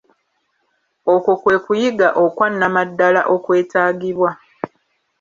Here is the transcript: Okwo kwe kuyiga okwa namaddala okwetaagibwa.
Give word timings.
Okwo 1.13 1.33
kwe 1.41 1.55
kuyiga 1.65 2.07
okwa 2.23 2.47
namaddala 2.49 3.21
okwetaagibwa. 3.35 4.31